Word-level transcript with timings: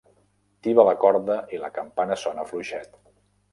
Tiba 0.67 0.85
la 0.87 0.95
corda 1.03 1.37
i 1.57 1.61
la 1.65 1.71
campana 1.77 2.19
sona 2.25 2.49
fluixet. 2.51 3.01